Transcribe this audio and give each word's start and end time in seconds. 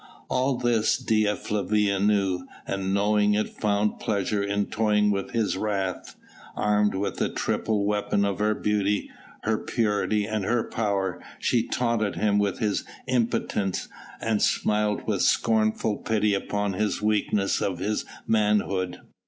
All 0.29 0.57
this 0.57 0.97
Dea 0.97 1.35
Flavia 1.35 1.99
knew, 1.99 2.47
and 2.65 2.91
knowing 2.91 3.35
it 3.35 3.49
found 3.61 3.99
pleasure 3.99 4.41
in 4.41 4.65
toying 4.65 5.11
with 5.11 5.29
his 5.29 5.55
wrath. 5.57 6.15
Armed 6.55 6.95
with 6.95 7.17
the 7.17 7.29
triple 7.29 7.85
weapon 7.85 8.25
of 8.25 8.39
her 8.39 8.55
beauty, 8.55 9.11
her 9.43 9.59
purity 9.59 10.25
and 10.25 10.43
her 10.43 10.63
power, 10.63 11.21
she 11.37 11.67
taunted 11.67 12.15
him 12.15 12.39
with 12.39 12.57
his 12.57 12.83
impotence 13.07 13.89
and 14.19 14.41
smiled 14.41 15.05
with 15.05 15.21
scornful 15.21 15.97
pity 15.97 16.33
upon 16.33 16.71
the 16.71 16.99
weakness 17.03 17.61
of 17.61 17.77
his 17.77 18.03
manhood. 18.25 19.01